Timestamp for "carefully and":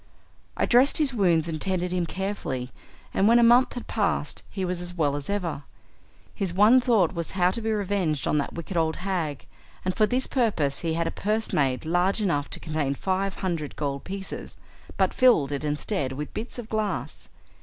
2.07-3.27